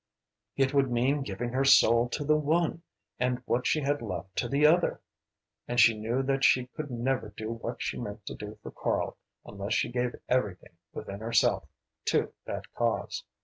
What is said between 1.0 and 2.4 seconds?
giving her soul to the